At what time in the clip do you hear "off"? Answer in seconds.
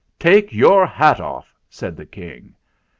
1.19-1.53